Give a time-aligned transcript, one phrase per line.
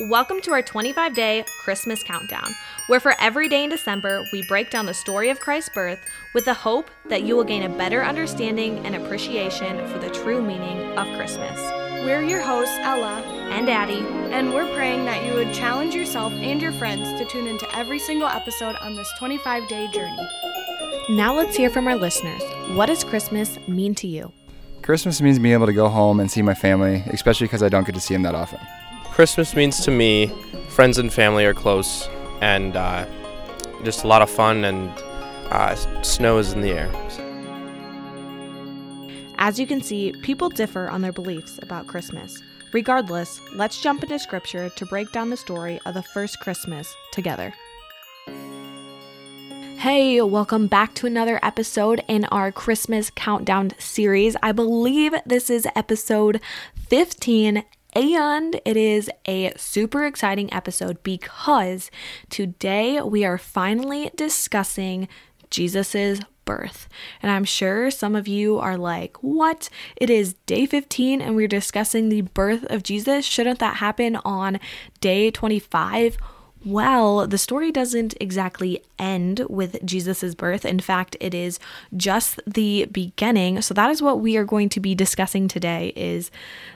[0.00, 2.52] Welcome to our 25 day Christmas countdown,
[2.88, 6.00] where for every day in December, we break down the story of Christ's birth
[6.34, 10.42] with the hope that you will gain a better understanding and appreciation for the true
[10.42, 11.60] meaning of Christmas.
[12.04, 13.22] We're your hosts, Ella
[13.52, 17.46] and Addie, and we're praying that you would challenge yourself and your friends to tune
[17.46, 20.28] into every single episode on this 25 day journey.
[21.10, 22.42] Now let's hear from our listeners.
[22.76, 24.32] What does Christmas mean to you?
[24.82, 27.86] Christmas means being able to go home and see my family, especially because I don't
[27.86, 28.58] get to see them that often.
[29.14, 30.26] Christmas means to me,
[30.70, 32.08] friends and family are close,
[32.40, 33.06] and uh,
[33.84, 34.90] just a lot of fun, and
[35.52, 36.90] uh, snow is in the air.
[39.38, 42.42] As you can see, people differ on their beliefs about Christmas.
[42.72, 47.54] Regardless, let's jump into scripture to break down the story of the first Christmas together.
[49.78, 54.34] Hey, welcome back to another episode in our Christmas countdown series.
[54.42, 56.40] I believe this is episode
[56.88, 57.62] 15,
[57.94, 61.90] and it is a super exciting episode because
[62.28, 65.08] today we are finally discussing
[65.50, 66.88] Jesus's birth.
[67.22, 69.68] And I'm sure some of you are like, what?
[69.96, 73.24] It is day 15 and we're discussing the birth of Jesus.
[73.24, 74.58] Shouldn't that happen on
[75.00, 76.18] day 25?
[76.64, 80.64] Well, the story doesn't exactly end with Jesus' birth.
[80.64, 81.60] In fact, it is
[81.94, 83.60] just the beginning.
[83.60, 86.30] So that is what we are going to be discussing today is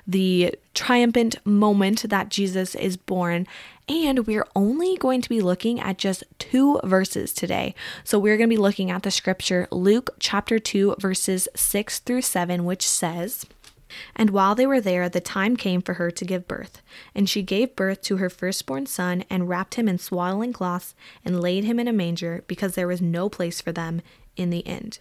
[0.07, 3.47] the triumphant moment that Jesus is born.
[3.89, 7.75] And we're only going to be looking at just two verses today.
[8.05, 12.23] So we're going to be looking at the scripture Luke chapter 2 verses 6 through
[12.23, 13.47] 7 which says,
[14.15, 16.83] and while they were there, the time came for her to give birth.
[17.15, 21.41] And she gave birth to her firstborn son, and wrapped him in swaddling cloths, and
[21.41, 24.03] laid him in a manger, because there was no place for them
[24.37, 24.93] in the inn.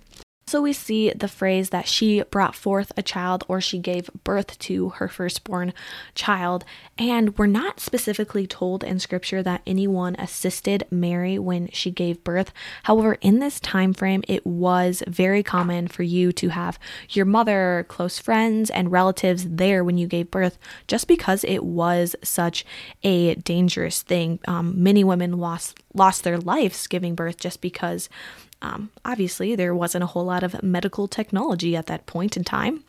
[0.48, 4.58] So we see the phrase that she brought forth a child or she gave birth
[4.59, 5.73] to her firstborn
[6.16, 6.64] child.
[6.98, 12.54] And we're not specifically told in scripture that anyone assisted Mary when she gave birth.
[12.84, 16.80] However, in this time frame, it was very common for you to have
[17.10, 20.58] your mother, close friends, and relatives there when you gave birth,
[20.88, 22.66] just because it was such
[23.04, 24.39] a dangerous thing.
[24.48, 28.08] Um, many women lost lost their lives giving birth just because
[28.62, 32.84] um, obviously, there wasn't a whole lot of medical technology at that point in time.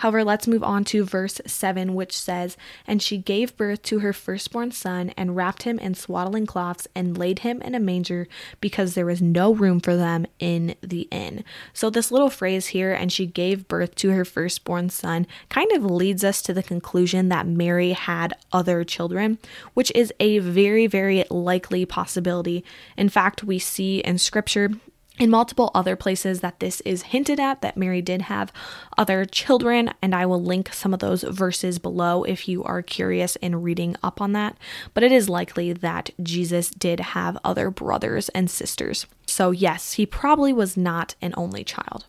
[0.00, 2.56] However, let's move on to verse 7, which says,
[2.86, 7.16] And she gave birth to her firstborn son, and wrapped him in swaddling cloths, and
[7.16, 8.28] laid him in a manger,
[8.60, 11.44] because there was no room for them in the inn.
[11.72, 15.84] So, this little phrase here, and she gave birth to her firstborn son, kind of
[15.84, 19.38] leads us to the conclusion that Mary had other children,
[19.72, 22.62] which is a very, very likely possibility.
[22.98, 24.72] In fact, we see in scripture
[25.18, 28.52] in multiple other places that this is hinted at that Mary did have
[28.98, 33.36] other children, and I will link some of those verses below if you are curious
[33.36, 34.56] in reading up on that.
[34.94, 39.06] But it is likely that Jesus did have other brothers and sisters.
[39.26, 42.06] So, yes, he probably was not an only child.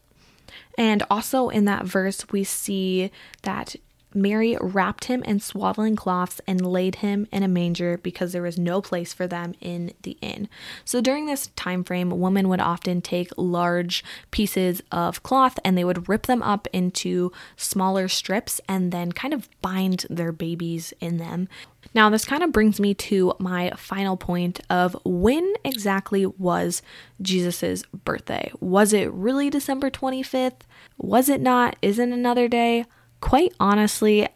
[0.78, 3.76] And also in that verse, we see that
[4.14, 8.58] Mary wrapped him in swaddling cloths and laid him in a manger because there was
[8.58, 10.48] no place for them in the inn.
[10.86, 15.84] So during this time frame, women would often take large pieces of cloth and they
[15.84, 21.18] would rip them up into smaller strips and then kind of bind their babies in
[21.18, 21.48] them.
[21.94, 26.82] Now, this kind of brings me to my final point of when exactly was
[27.22, 28.52] Jesus's birthday?
[28.60, 30.62] Was it really December 25th?
[30.98, 31.76] Was it not?
[31.82, 32.86] Isn't another day?
[33.22, 34.28] Quite honestly,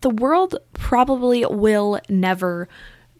[0.00, 2.68] the world probably will never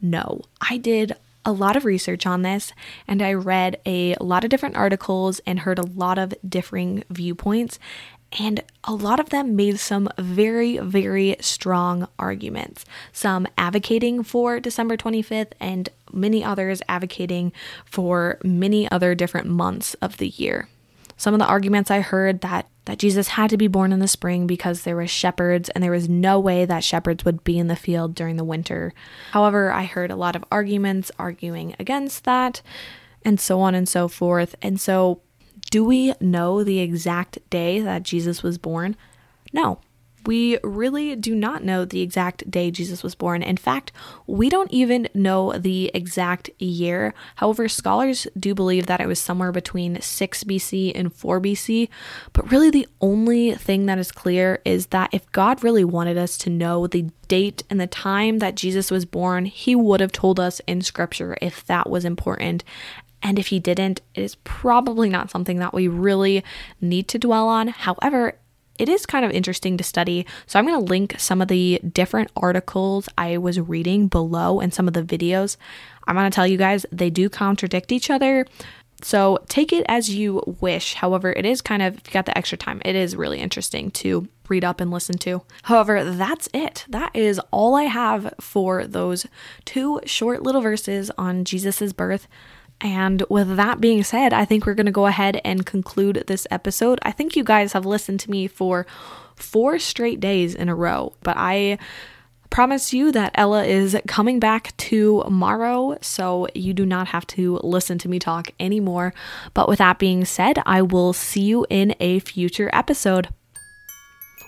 [0.00, 0.42] know.
[0.60, 1.14] I did
[1.44, 2.72] a lot of research on this
[3.06, 7.78] and I read a lot of different articles and heard a lot of differing viewpoints.
[8.38, 12.84] And a lot of them made some very, very strong arguments.
[13.10, 17.52] Some advocating for December 25th, and many others advocating
[17.86, 20.68] for many other different months of the year.
[21.16, 24.08] Some of the arguments I heard that that Jesus had to be born in the
[24.08, 27.68] spring because there were shepherds and there was no way that shepherds would be in
[27.68, 28.94] the field during the winter.
[29.32, 32.62] However, I heard a lot of arguments arguing against that
[33.26, 34.54] and so on and so forth.
[34.62, 35.20] And so,
[35.70, 38.96] do we know the exact day that Jesus was born?
[39.52, 39.80] No.
[40.28, 43.42] We really do not know the exact day Jesus was born.
[43.42, 43.92] In fact,
[44.26, 47.14] we don't even know the exact year.
[47.36, 51.88] However, scholars do believe that it was somewhere between 6 BC and 4 BC.
[52.34, 56.36] But really, the only thing that is clear is that if God really wanted us
[56.38, 60.38] to know the date and the time that Jesus was born, he would have told
[60.38, 62.64] us in scripture if that was important.
[63.22, 66.44] And if he didn't, it is probably not something that we really
[66.82, 67.68] need to dwell on.
[67.68, 68.34] However,
[68.78, 70.26] it is kind of interesting to study.
[70.46, 74.72] So I'm going to link some of the different articles I was reading below and
[74.72, 75.56] some of the videos.
[76.06, 78.46] I'm going to tell you guys they do contradict each other.
[79.00, 80.94] So take it as you wish.
[80.94, 83.90] However, it is kind of, if you got the extra time, it is really interesting
[83.92, 85.42] to read up and listen to.
[85.62, 86.84] However, that's it.
[86.88, 89.26] That is all I have for those
[89.64, 92.26] two short little verses on Jesus' birth.
[92.80, 96.46] And with that being said, I think we're going to go ahead and conclude this
[96.50, 97.00] episode.
[97.02, 98.86] I think you guys have listened to me for
[99.34, 101.78] four straight days in a row, but I
[102.50, 107.98] promise you that Ella is coming back tomorrow, so you do not have to listen
[107.98, 109.12] to me talk anymore.
[109.54, 113.28] But with that being said, I will see you in a future episode.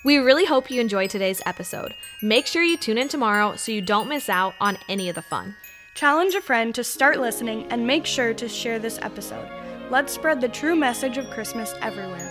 [0.04, 1.92] We really hope you enjoyed today's episode.
[2.22, 5.22] Make sure you tune in tomorrow so you don't miss out on any of the
[5.22, 5.56] fun.
[5.94, 9.48] Challenge a friend to start listening and make sure to share this episode.
[9.90, 12.30] Let's spread the true message of Christmas everywhere.